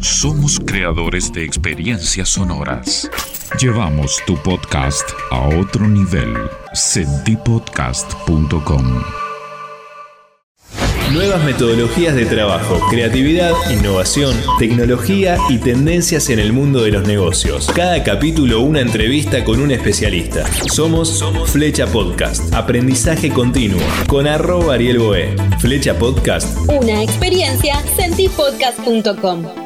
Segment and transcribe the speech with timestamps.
[0.00, 3.08] Somos creadores de experiencias sonoras.
[3.60, 6.34] Llevamos tu podcast a otro nivel.
[6.72, 9.02] Sentipodcast.com
[11.12, 17.70] Nuevas metodologías de trabajo, creatividad, innovación, tecnología y tendencias en el mundo de los negocios.
[17.74, 20.46] Cada capítulo una entrevista con un especialista.
[20.72, 25.36] Somos Flecha Podcast, aprendizaje continuo, con arroba Ariel Boé.
[25.58, 26.56] Flecha Podcast.
[26.68, 29.59] Una experiencia, sentipodcast.com.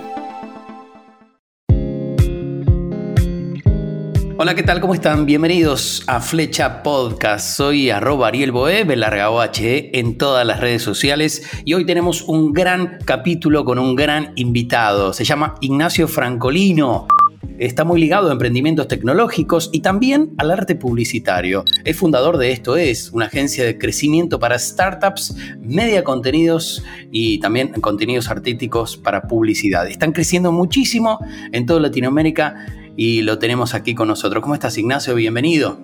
[4.44, 4.78] Hola, ¿qué tal?
[4.78, 5.24] ¿Cómo están?
[5.24, 7.56] Bienvenidos a Flecha Podcast.
[7.56, 13.64] Soy arroba Ariel Boe, en todas las redes sociales y hoy tenemos un gran capítulo
[13.64, 15.14] con un gran invitado.
[15.14, 17.08] Se llama Ignacio Francolino.
[17.56, 21.64] Está muy ligado a emprendimientos tecnológicos y también al arte publicitario.
[21.82, 27.68] Es fundador de Esto Es, una agencia de crecimiento para startups, media contenidos y también
[27.80, 29.88] contenidos artísticos para publicidad.
[29.88, 31.18] Están creciendo muchísimo
[31.50, 34.42] en toda Latinoamérica y lo tenemos aquí con nosotros.
[34.42, 35.14] ¿Cómo estás, Ignacio?
[35.14, 35.78] Bienvenido.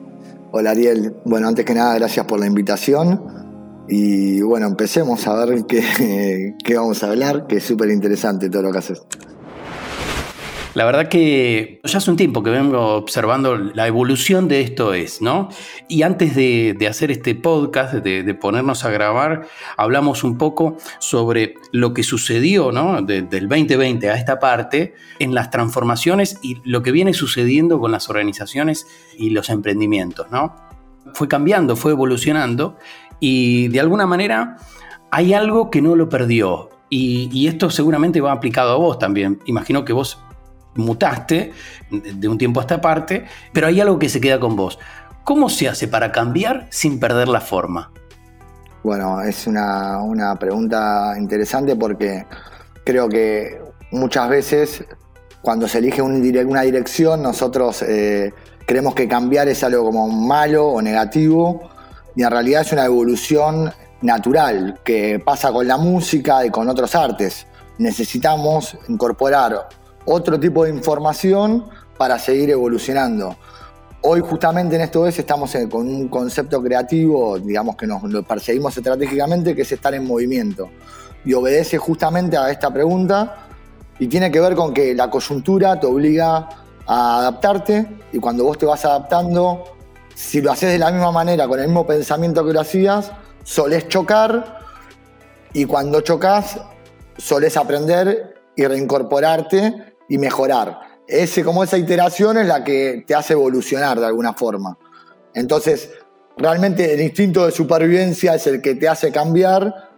[0.53, 1.15] Hola, Ariel.
[1.25, 3.23] Bueno, antes que nada, gracias por la invitación.
[3.89, 8.63] Y bueno, empecemos a ver qué, qué vamos a hablar, que es súper interesante todo
[8.63, 9.03] lo que haces.
[10.75, 15.21] La verdad que ya hace un tiempo que vengo observando la evolución de esto es,
[15.21, 15.49] ¿no?
[15.89, 21.93] Y antes de, hacer este podcast, de, ponernos a grabar, hablamos un poco sobre lo
[21.93, 23.03] que sucedió, ¿no?
[23.03, 28.09] del 2020 a esta parte, en las transformaciones y lo que viene sucediendo con las
[28.09, 28.87] organizaciones
[29.19, 30.55] y los emprendimientos, ¿no?
[31.15, 32.77] Fue cambiando, fue evolucionando
[33.19, 34.57] y de alguna manera
[35.11, 36.71] hay algo que no lo perdió.
[36.89, 39.41] Y, y esto seguramente va aplicado a vos también.
[39.47, 40.19] Imagino que vos
[40.75, 41.53] mutaste
[41.91, 44.79] de un tiempo a esta parte, pero hay algo que se queda con vos.
[45.25, 47.93] ¿Cómo se hace para cambiar sin perder la forma?
[48.83, 52.25] Bueno, es una, pregunta interesante porque
[52.85, 53.61] creo que
[53.93, 54.85] muchas veces
[55.43, 58.33] cuando se elige una dirección nosotros eh,
[58.67, 61.71] creemos que cambiar es algo como malo o negativo
[62.17, 63.73] y en realidad es una evolución
[64.03, 67.47] natural que pasa con la música y con otros artes.
[67.79, 69.69] Necesitamos incorporar
[70.05, 71.67] otro tipo de información
[71.97, 73.37] para seguir evolucionando.
[74.03, 78.75] Hoy justamente en esto es estamos con un concepto creativo, digamos que nos lo perseguimos
[78.77, 80.71] estratégicamente, que es estar en movimiento.
[81.25, 83.49] Y obedece justamente a esta pregunta
[83.99, 86.49] y tiene que ver con que la coyuntura te obliga
[86.87, 89.65] a adaptarte y cuando vos te vas adaptando,
[90.15, 93.13] si lo haces de la misma manera, con el mismo pensamiento que lo hacías,
[93.45, 94.61] solés chocar
[95.53, 96.59] y cuando chocas,
[97.19, 100.81] solés aprender y reincorporarte y mejorar.
[101.07, 104.79] Ese, como esa iteración es la que te hace evolucionar de alguna forma.
[105.35, 105.91] Entonces,
[106.37, 109.91] realmente el instinto de supervivencia es el que te hace cambiar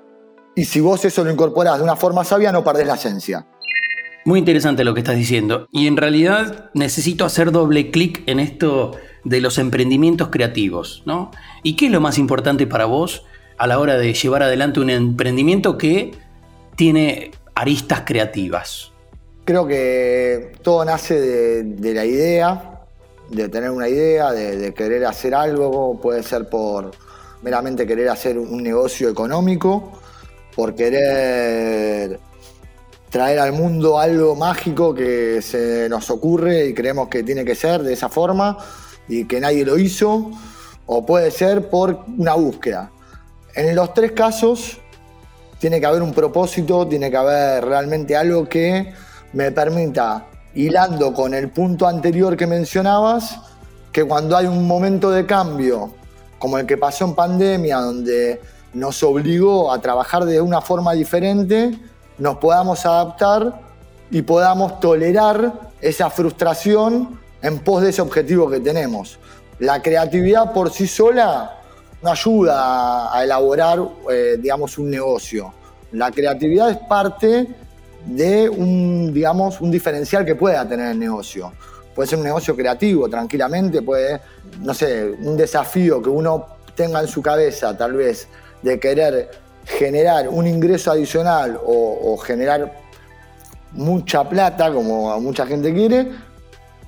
[0.55, 3.47] y si vos eso lo incorporás de una forma sabia no perdés la esencia.
[4.25, 5.67] Muy interesante lo que estás diciendo.
[5.73, 8.93] Y en realidad necesito hacer doble clic en esto
[9.25, 11.31] de los emprendimientos creativos, ¿no?
[11.63, 13.25] ¿Y qué es lo más importante para vos
[13.59, 16.13] a la hora de llevar adelante un emprendimiento que
[16.77, 18.93] tiene aristas creativas?
[19.45, 21.21] Creo que todo nace
[21.65, 22.81] de, la idea,
[23.29, 26.93] de tener una idea, de, querer hacer algo, puede ser por
[27.43, 29.93] meramente querer hacer un negocio económico,
[30.55, 32.21] por querer
[33.11, 37.83] traer al mundo algo mágico que se nos ocurre y creemos que tiene que ser
[37.83, 38.59] de esa forma
[39.09, 40.31] y que nadie lo hizo,
[40.87, 42.93] o puede ser por una búsqueda.
[43.55, 44.82] En los tres casos
[45.63, 48.93] tiene que haber un propósito, tiene que haber realmente algo que
[49.33, 53.39] me permita, hilando con el punto anterior que mencionabas,
[53.93, 55.93] que cuando hay un momento de cambio,
[56.41, 58.41] como el que pasó en pandemia, donde
[58.75, 61.79] nos obligó a trabajar de una forma diferente,
[62.19, 63.61] nos podamos adaptar
[64.11, 69.17] y podamos tolerar esa frustración en pos de ese objetivo que tenemos.
[69.61, 71.62] La creatividad por sí sola
[72.03, 73.79] no ayuda a elaborar,
[74.11, 75.53] eh, digamos, un negocio.
[75.93, 77.47] La creatividad es parte
[78.07, 81.53] de un, digamos, un diferencial que pueda tener el negocio.
[81.95, 84.21] Puede ser un negocio creativo, tranquilamente, puede,
[84.61, 88.29] no sé, un desafío que uno tenga en su cabeza, tal vez,
[88.63, 89.31] de querer
[89.65, 92.81] generar un ingreso adicional o, generar
[93.73, 96.11] mucha plata, como mucha gente quiere,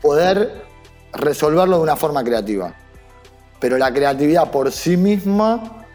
[0.03, 0.65] poder
[1.13, 2.75] resolverlo de una forma creativa.
[3.65, 5.87] Pero la creatividad por sí misma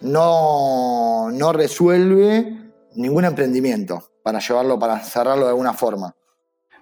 [0.00, 2.56] no, no resuelve
[2.94, 6.14] ningún emprendimiento para llevarlo, para cerrarlo de alguna forma.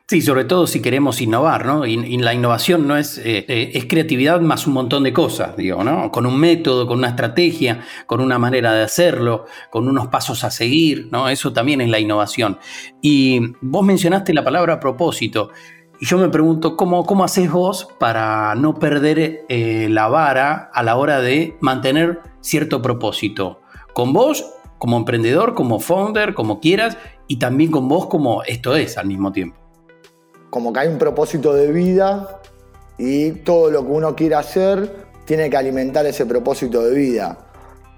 [0.06, 1.86] Sí, sobre todo si queremos innovar, ¿no?
[1.86, 5.82] Y, la innovación no es, eh, eh, es creatividad más un montón de cosas, digo,
[5.82, 6.10] ¿no?
[6.10, 10.50] Con un método, con una estrategia, con una manera de hacerlo, con unos pasos a
[10.50, 11.30] seguir, ¿no?
[11.30, 12.58] Eso también es la innovación.
[13.00, 15.52] Y vos mencionaste la palabra propósito.
[16.04, 20.82] Y yo me pregunto, ¿cómo, cómo haces vos para no perder eh, la vara a
[20.82, 23.62] la hora de mantener cierto propósito?
[23.94, 24.44] Con vos,
[24.76, 29.32] como emprendedor, como founder, como quieras, y también con vos como esto es al mismo
[29.32, 29.56] tiempo
[30.50, 32.38] como que hay un propósito de vida
[32.98, 37.38] y todo lo que uno quiere hacer tiene que alimentar ese propósito de vida.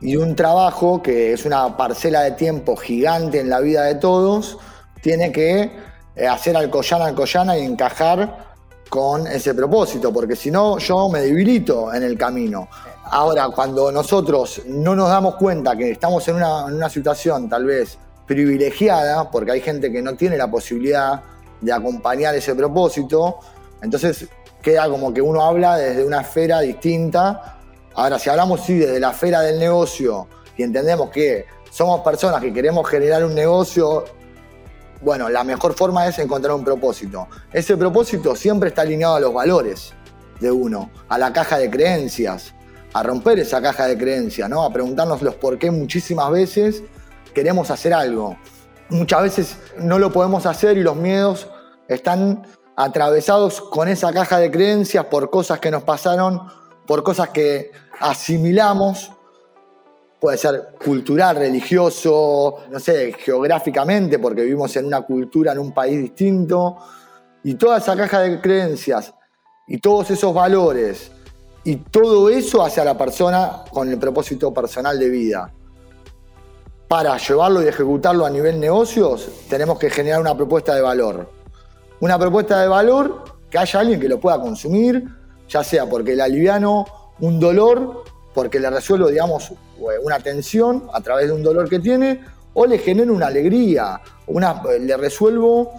[0.01, 4.59] Y un trabajo, que es una parcela de tiempo gigante en la vida de todos,
[5.03, 8.47] tiene que hacer alcoyana, alcoyana y encajar
[8.89, 12.69] con ese propósito, porque si no yo me debilito en el camino.
[13.05, 17.65] Ahora, cuando nosotros no nos damos cuenta que estamos en una, en una situación tal
[17.65, 21.23] vez privilegiada, porque hay gente que no tiene la posibilidad
[21.61, 23.39] de acompañar ese propósito.
[23.83, 24.27] Entonces
[24.63, 27.59] queda como que uno habla desde una esfera distinta.
[27.95, 30.27] Ahora, si hablamos sí desde la esfera del negocio
[30.57, 34.05] y entendemos que somos personas que queremos generar un negocio,
[35.01, 37.29] bueno, la mejor forma es encontrar un propósito.
[37.53, 39.95] Ese propósito siempre está alineado a los valores
[40.41, 42.55] de uno, a la caja de creencias,
[42.93, 44.65] a romper esa caja de creencias, ¿no?
[44.65, 46.83] A preguntarnos los por qué muchísimas veces
[47.35, 48.37] queremos hacer algo
[48.89, 51.49] muchas veces no lo podemos hacer y los miedos
[51.89, 52.47] están
[52.77, 56.43] atravesados con esa caja de creencias por cosas que nos pasaron,
[56.87, 59.13] por cosas que asimilamos,
[60.21, 66.01] puede ser cultural, religioso, no sé, geográficamente, porque vivimos en una cultura, en un país
[66.01, 66.77] distinto,
[67.45, 69.15] y toda esa caja de creencias
[69.69, 71.11] y todos esos valores
[71.65, 75.53] y todo eso hacia la persona con el propósito personal de vida
[76.89, 81.31] para llevarlo y ejecutarlo a nivel negocios, tenemos que generar una propuesta de valor.
[82.01, 85.05] Una propuesta de valor que haya alguien que lo pueda consumir,
[85.49, 86.85] ya sea porque le aliviano
[87.21, 88.05] un dolor,
[88.37, 89.51] porque le resuelvo, digamos,
[90.03, 92.21] una tensión a través de un dolor que tiene,
[92.53, 95.73] o le genero una alegría, una, le resuelvo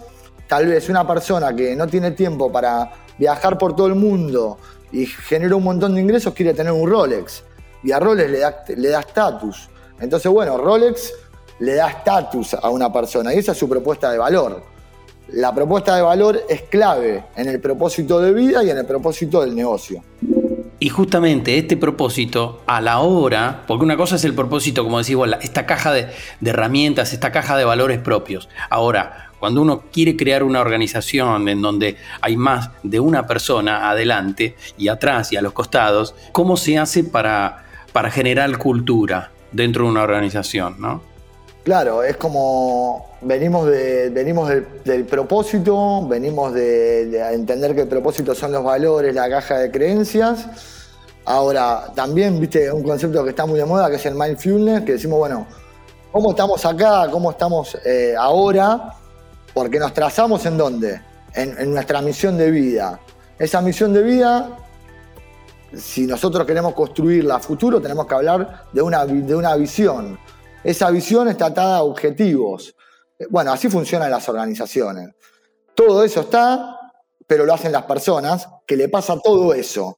[0.48, 4.58] tal vez una persona que no tiene tiempo para viajar por todo el mundo
[4.90, 7.44] y genera un montón de ingresos, quiere tener un Rolex.
[7.84, 8.28] Y a Rolex
[8.76, 9.70] le da estatus.
[10.00, 11.12] Entonces, bueno, Rolex
[11.60, 14.64] le da estatus a una persona y esa es su propuesta de valor.
[15.28, 19.42] La propuesta de valor es clave en el propósito de vida y en el propósito
[19.42, 20.02] del negocio.
[20.80, 25.16] Y justamente este propósito, a la hora, porque una cosa es el propósito, como decís
[25.16, 26.08] vos, esta caja de,
[26.40, 28.48] de, herramientas, esta caja de valores propios.
[28.70, 34.56] Ahora, cuando uno quiere crear una organización en donde hay más de una persona adelante
[34.76, 39.32] y atrás y a los costados, ¿cómo se hace para, para generar cultura?
[39.52, 41.02] dentro de una organización, ¿no?
[41.64, 44.48] Claro, es como venimos, de, venimos
[44.84, 50.46] del, propósito, venimos de, entender que el propósito son los valores, la caja de creencias.
[51.24, 54.92] Ahora, también, viste, un concepto que está muy de moda, que es el mindfulness, que
[54.92, 55.46] decimos, bueno,
[56.10, 57.06] ¿cómo estamos acá?
[57.10, 58.94] ¿Cómo estamos eh, ahora?
[59.52, 61.02] Porque nos trazamos en dónde?
[61.34, 62.98] En, en nuestra misión de vida.
[63.38, 64.56] Esa misión de vida
[65.76, 70.18] si nosotros queremos construirla a futuro, tenemos que hablar de una, de una visión.
[70.64, 72.74] Esa visión está atada a objetivos.
[73.30, 75.10] Bueno, así funcionan las organizaciones.
[75.74, 76.92] Todo eso está,
[77.26, 79.96] pero lo hacen las personas, que le pasa todo eso.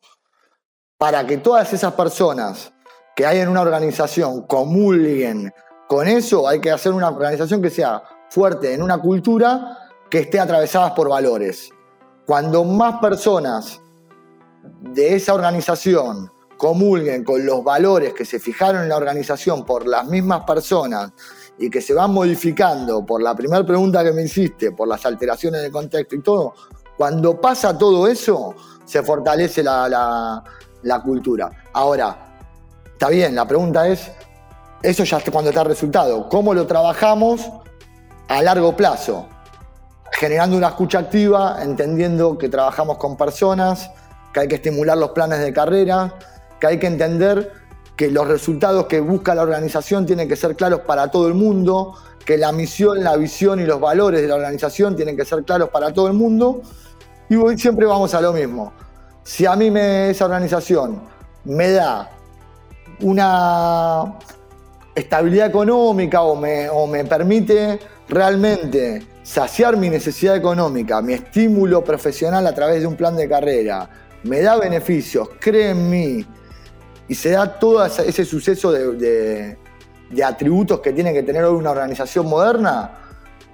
[0.99, 2.73] Para que todas esas personas
[3.17, 5.53] que hay en una organización comulguen
[5.89, 9.79] con eso, hay que hacer una organización que sea fuerte en una cultura
[10.11, 11.71] que esté atravesada por valores.
[12.27, 13.81] Cuando más personas
[14.81, 20.05] de esa organización comulguen con los valores que se fijaron en la organización por las
[20.05, 21.10] mismas personas
[21.58, 25.62] y que se van modificando por la primera pregunta que me hiciste, por las alteraciones
[25.62, 26.52] de contexto y todo,
[26.98, 30.44] cuando pasa todo eso, se fortalece la,
[31.02, 31.50] cultura.
[31.72, 32.36] Ahora,
[32.93, 34.10] está bien, la pregunta es,
[34.82, 37.40] eso ya cuando está el resultado, ¿cómo lo trabajamos
[38.29, 39.26] a largo plazo?
[40.12, 43.90] Generando una escucha activa, entendiendo que trabajamos con personas,
[44.34, 46.14] que hay que estimular los planes de carrera,
[46.60, 47.52] que hay que entender
[47.96, 51.94] que los resultados que busca la organización tienen que ser claros para todo el mundo,
[52.24, 55.70] que la misión, la visión y los valores de la organización tienen que ser claros
[55.70, 56.62] para todo el mundo.
[57.29, 58.72] Y siempre vamos a lo mismo.
[59.22, 61.00] Si a mí me, esa organización
[61.44, 62.10] me da
[63.00, 64.19] una
[64.94, 72.46] estabilidad económica o me, o me permite realmente saciar mi necesidad económica, mi estímulo profesional
[72.46, 73.88] a través de un plan de carrera,
[74.24, 76.26] me da beneficios, cree en mí,
[77.10, 79.58] y se da todo ese suceso de,
[80.24, 82.98] atributos que tiene que tener hoy una organización moderna,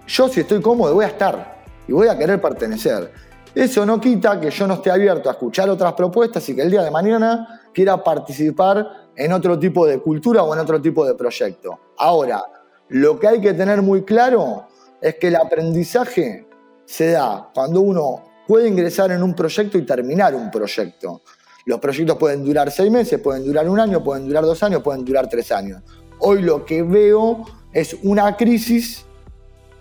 [0.06, 1.56] yo si estoy cómodo voy a estar.
[1.88, 3.10] y voy a querer pertenecer.
[3.54, 6.70] Eso no quita que yo no esté abierto a escuchar otras propuestas y que el
[6.70, 8.86] día de mañana quiera participar
[9.16, 11.80] en otro tipo de cultura o en otro tipo de proyecto.
[11.96, 12.42] Ahora,
[12.88, 14.68] lo que hay que tener muy claro
[15.00, 16.46] es que el aprendizaje
[16.84, 21.22] se da cuando uno puede ingresar en un proyecto y terminar un proyecto.
[21.66, 25.04] Los proyectos pueden durar seis meses, pueden durar un año, pueden durar dos años, pueden
[25.04, 25.82] durar tres años.
[26.20, 29.04] Hoy lo que veo es una crisis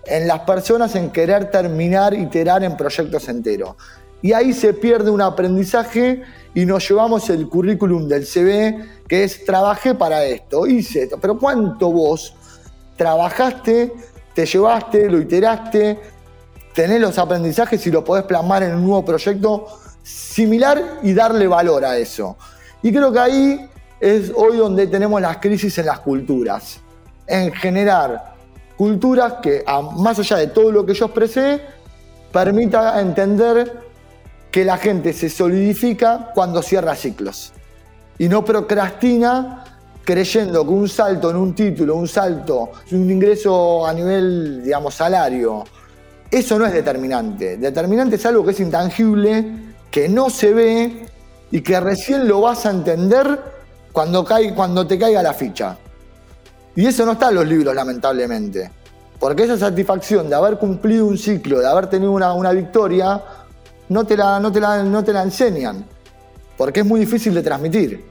[0.08, 3.76] en las personas en querer terminar, iterar en proyectos enteros.
[4.24, 6.24] Y ahí se pierde un aprendizaje
[6.56, 11.20] y nos llevamos el currículum del CV, que es trabajé para esto, hice esto.
[11.22, 12.34] Pero ¿cuánto vos
[12.98, 13.94] trabajaste,
[14.34, 16.00] te llevaste, lo iteraste,
[16.74, 19.68] tenés los aprendizajes y lo podés plasmar en un nuevo proyecto
[20.06, 22.38] similar y darle valor a eso?
[22.84, 23.70] Y creo que ahí
[24.00, 26.80] es hoy donde tenemos las crisis en las culturas,
[27.26, 28.36] en generar
[28.78, 29.64] culturas que,
[29.98, 31.62] más allá de todo lo que yo expresé,
[32.32, 33.82] permita entender
[34.52, 37.54] que la gente se solidifica cuando cierra ciclos
[38.18, 39.64] y no procrastina
[40.04, 45.64] creyendo que un salto en un título, un salto, un ingreso a nivel, digamos, salario,
[46.30, 47.58] eso no es determinante.
[47.58, 51.06] Determinante es algo que es intangible, que no se ve
[51.52, 53.40] y que recién lo vas a entender
[53.94, 55.78] cuando, cae, cuando te caiga la ficha.
[56.76, 58.70] Y eso no está en los libros, lamentablemente.
[59.18, 63.24] Porque esa satisfacción de haber cumplido un ciclo, de haber tenido una, victoria,
[63.88, 65.86] no te, la, no, te la, no te la enseñan.
[66.58, 68.04] Porque es muy difícil de transmitir.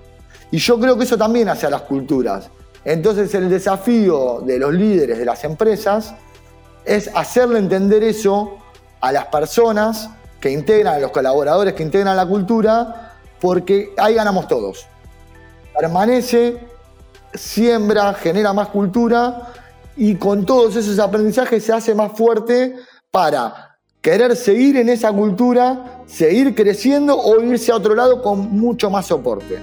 [0.50, 2.48] Y yo creo que eso también hace a las culturas.
[2.82, 6.14] Entonces el desafío de los líderes de las empresas
[6.86, 8.56] es hacerle entender eso
[9.02, 10.08] a las personas
[10.44, 14.86] que integran, los colaboradores que integran la cultura, porque ahí ganamos todos.
[15.74, 16.58] Permanece
[17.32, 19.54] siembra, genera más cultura
[19.96, 22.74] y con todos esos aprendizajes se hace más fuerte
[23.10, 28.90] para querer seguir en esa cultura, seguir creciendo o irse a otro lado con mucho
[28.90, 29.60] más soporte.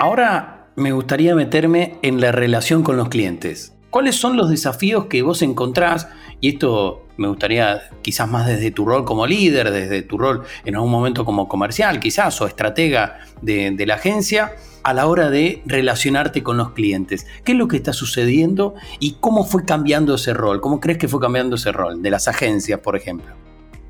[0.00, 3.74] Ahora me gustaría meterme en la relación con los clientes.
[3.90, 6.06] ¿Cuáles son los desafíos que vos encontrás?
[6.40, 10.76] Y esto me gustaría quizás más desde tu rol como líder, desde tu rol en
[10.76, 14.52] algún momento como comercial quizás o estratega de, la agencia,
[14.84, 17.26] a la hora de relacionarte con los clientes.
[17.44, 20.60] ¿Qué es lo que está sucediendo y cómo fue cambiando ese rol?
[20.60, 23.34] ¿Cómo crees que fue cambiando ese rol de las agencias, por ejemplo?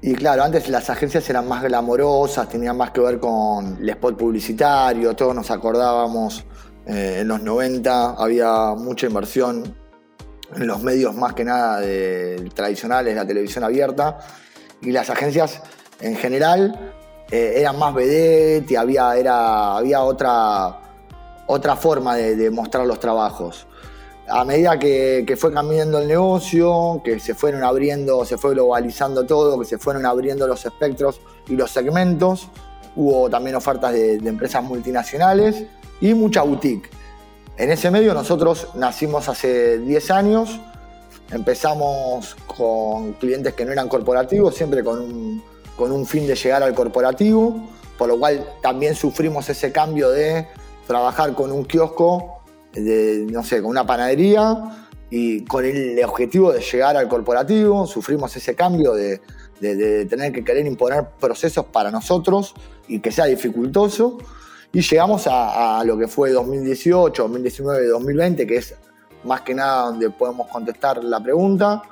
[0.00, 4.16] Y claro, antes las agencias eran más glamorosas, tenían más que ver con el spot
[4.16, 6.42] publicitario, todos nos acordábamos,
[6.86, 9.79] eh, en los 90 había mucha inversión
[10.54, 14.18] en los medios más que nada de, tradicionales, la televisión abierta,
[14.82, 15.60] y las agencias
[16.00, 16.94] en general
[17.30, 20.80] eh, eran más vedette y había, era, había otra,
[21.46, 23.66] otra forma de, mostrar los trabajos.
[24.28, 29.58] A medida que, fue cambiando el negocio, que se fueron abriendo, se fue globalizando todo,
[29.58, 32.48] que se fueron abriendo los espectros y los segmentos,
[32.94, 35.64] hubo también ofertas de empresas multinacionales
[36.00, 36.88] y mucha boutique.
[37.60, 40.58] En ese medio nosotros nacimos hace 10 años,
[41.30, 45.42] empezamos con clientes que no eran corporativos, siempre con un,
[45.76, 50.46] con un fin de llegar al corporativo, por lo cual también sufrimos ese cambio de
[50.86, 52.40] trabajar con un kiosco,
[52.72, 58.34] de, no sé, con una panadería y con el objetivo de llegar al corporativo, sufrimos
[58.34, 59.20] ese cambio de,
[59.60, 62.54] de tener que querer imponer procesos para nosotros
[62.88, 64.16] y que sea dificultoso.
[64.72, 68.74] Y llegamos a, lo que fue 2018, 2019, 2020, que es
[69.24, 71.82] más que nada donde podemos contestar la pregunta.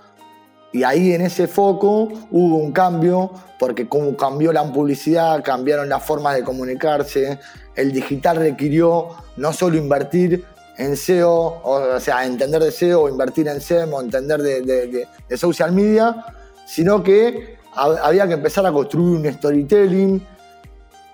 [0.72, 6.04] Y ahí en ese foco hubo un cambio, porque como cambió la publicidad, cambiaron las
[6.04, 7.40] formas de comunicarse,
[7.74, 10.44] el digital requirió no solo invertir
[10.76, 15.72] en SEO, o sea, entender de SEO, invertir en SEM, o entender de, de social
[15.72, 16.24] media,
[16.66, 20.24] sino que había que empezar a construir un storytelling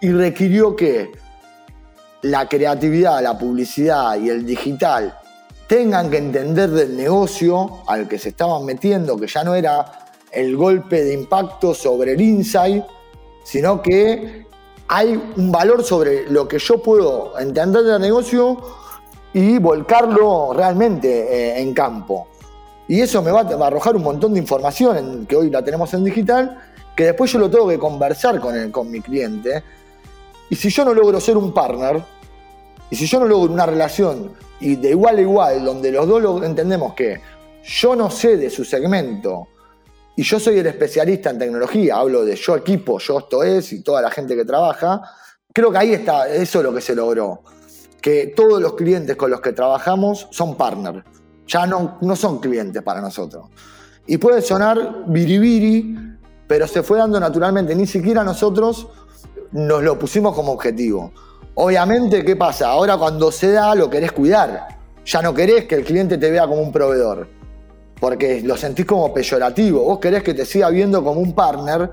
[0.01, 1.13] y requirió que
[2.25, 5.15] la creatividad, la publicidad y el digital
[5.67, 10.57] tengan que entender del negocio al que se estaban metiendo, que ya no era el
[10.57, 12.83] golpe de impacto sobre el insight,
[13.45, 14.47] sino que
[14.89, 18.57] hay un valor sobre lo que yo puedo entender del negocio
[19.35, 22.29] y volcarlo realmente eh, en campo.
[22.89, 26.05] Y eso me va a arrojar un montón de información que hoy la tenemos en
[26.05, 26.59] digital,
[26.97, 29.63] que después yo lo tengo que conversar con, con mi cliente.
[30.51, 32.03] Y si yo no logro ser un partner,
[32.91, 36.43] y si yo no logro una relación y de igual a igual, donde los dos
[36.45, 37.21] entendemos que
[37.65, 39.49] yo no sé de su segmento
[40.17, 43.83] y yo soy el especialista en tecnología, hablo de yo equipo, yo esto es y
[43.83, 45.03] toda la gente que trabaja,
[45.53, 47.43] creo que ahí está, eso es lo que se logró.
[48.01, 51.05] Que todos los clientes con los que trabajamos son partners,
[51.47, 53.49] ya no, no son clientes para nosotros.
[54.07, 55.97] Y puede sonar biribiri,
[56.47, 57.75] pero se fue dando naturalmente.
[57.75, 58.87] Ni siquiera nosotros
[59.53, 61.13] nos lo pusimos como objetivo.
[61.57, 62.69] Obviamente, ¿qué pasa?
[62.69, 64.69] Ahora cuando se da, lo querés cuidar.
[65.07, 67.29] Ya no querés que el cliente te vea como un proveedor,
[68.01, 69.85] porque lo sentís como peyorativo.
[69.85, 71.91] Vos querés que te siga viendo como un partner,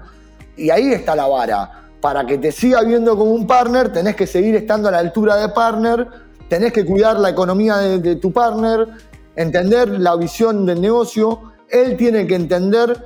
[0.57, 1.89] y ahí está la vara.
[1.99, 5.35] Para que te siga viendo como un partner, tenés que seguir estando a la altura
[5.35, 6.07] de partner,
[6.49, 8.87] tenés que cuidar la economía de, de tu partner,
[9.35, 11.53] entender la visión del negocio.
[11.69, 12.97] Él tiene que entender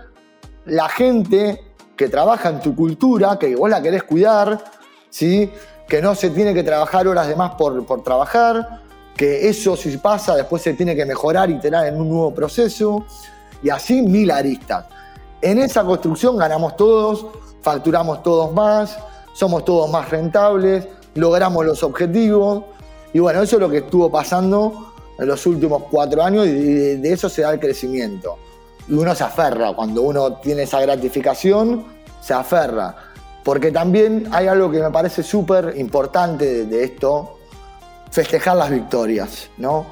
[0.65, 1.61] la gente
[1.97, 4.63] que trabaja en tu cultura, que vos la querés cuidar,
[5.09, 5.51] ¿sí?
[5.87, 8.81] Que no se tiene que trabajar horas de más por, por trabajar,
[9.15, 13.05] que eso si pasa después se tiene que mejorar y tener en un nuevo proceso,
[13.61, 14.85] y así mil aristas.
[15.41, 17.27] En esa construcción ganamos todos,
[17.61, 18.97] facturamos todos más,
[19.33, 22.63] somos todos más rentables, logramos los objetivos,
[23.13, 27.13] y bueno, eso es lo que estuvo pasando en los últimos cuatro años y de
[27.13, 28.37] eso se da el crecimiento
[28.87, 29.73] y uno se aferra.
[29.73, 31.85] Cuando uno tiene esa gratificación,
[32.21, 32.95] se aferra.
[33.45, 37.37] Porque también hay algo que me parece súper importante de, esto,
[38.09, 39.85] festejar las victorias, ¿no?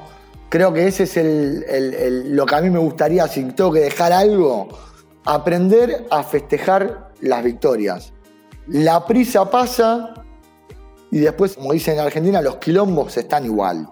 [0.48, 4.68] Creo que ese es lo que a mí me gustaría, si tengo que dejar algo,
[5.24, 8.12] aprender a festejar las victorias.
[8.66, 10.14] La prisa pasa
[11.12, 13.88] y después, como dicen en Argentina, los quilombos están igual.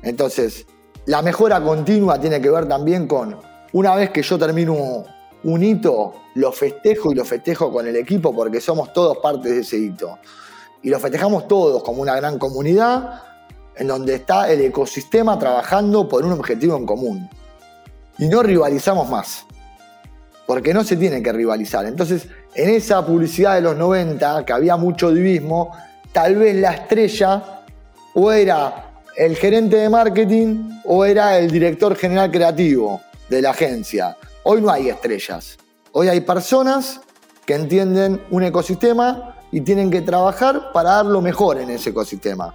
[0.00, 0.64] Entonces,
[1.04, 3.36] la mejora continua tiene que ver también con
[3.74, 5.04] una vez que yo termino
[5.44, 9.60] un hito, lo festejo y lo festejo con el equipo porque somos todos parte de
[9.60, 10.18] ese hito.
[10.82, 13.22] Y lo festejamos todos como una gran comunidad
[13.76, 17.30] en donde está el ecosistema trabajando por un objetivo en común.
[18.18, 19.46] Y no rivalizamos más,
[20.46, 21.86] porque no se tiene que rivalizar.
[21.86, 25.70] Entonces, en esa publicidad de los 90, que había mucho divismo,
[26.12, 27.62] tal vez la estrella
[28.14, 34.16] o era el gerente de marketing o era el director general creativo de la agencia.
[34.50, 35.58] Hoy no hay estrellas.
[35.92, 37.02] Hoy hay personas
[37.44, 42.54] que entienden un ecosistema y tienen que trabajar para dar lo mejor en ese ecosistema.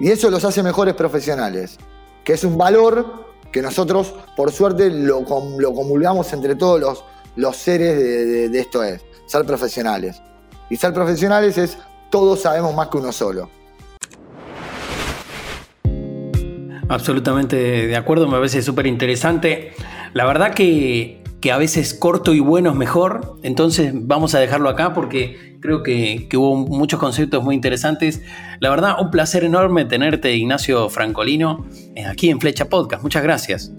[0.00, 1.78] Y eso los hace mejores profesionales,
[2.24, 7.04] que es un valor que nosotros, por suerte, lo, comulgamos entre todos los,
[7.36, 10.20] los seres de, de esto es, ser profesionales.
[10.68, 11.78] Y ser profesionales es
[12.10, 13.48] todos sabemos más que uno solo.
[16.88, 19.74] Absolutamente de acuerdo, me parece súper interesante.
[20.14, 21.20] La verdad que,
[21.52, 26.28] a veces corto y bueno es mejor, entonces vamos a dejarlo acá porque creo que,
[26.36, 28.22] hubo muchos conceptos muy interesantes.
[28.60, 33.02] La verdad, un placer enorme tenerte, Ignacio Francolino, eh, aquí en Flecha Podcast.
[33.02, 33.72] Muchas gracias.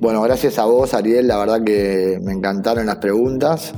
[0.00, 1.26] Bueno, gracias a vos, Ariel.
[1.26, 3.74] La verdad que me encantaron las preguntas.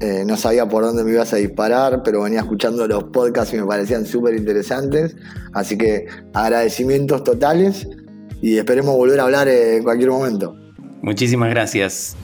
[0.00, 3.58] Eh, no sabía por dónde me ibas a disparar, pero venía escuchando los podcasts y
[3.58, 5.14] me parecían súper interesantes.
[5.54, 7.88] Así que agradecimientos totales
[8.42, 10.56] y esperemos volver a hablar en cualquier momento.
[11.02, 12.16] Muchísimas gracias.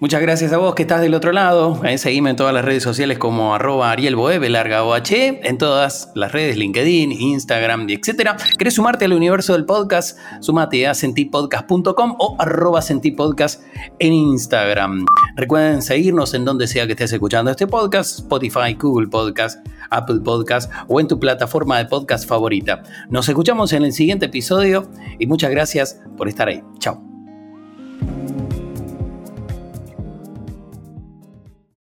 [0.00, 1.84] Muchas gracias a vos que estás del otro lado.
[1.84, 6.30] Eh, seguime en todas las redes sociales como arroba arielboeb, larga OH, en todas las
[6.30, 8.30] redes, LinkedIn, Instagram, etc.
[8.56, 10.16] ¿Querés sumarte al universo del podcast?
[10.40, 13.64] Sumate a sentipodcast.com o arroba sentipodcast
[13.98, 15.04] en Instagram.
[15.34, 20.70] Recuerden seguirnos en donde sea que estés escuchando este podcast, Spotify, Google Podcast, Apple Podcast
[20.86, 22.84] o en tu plataforma de podcast favorita.
[23.10, 26.62] Nos escuchamos en el siguiente episodio y muchas gracias por estar ahí.
[26.78, 27.07] Chao.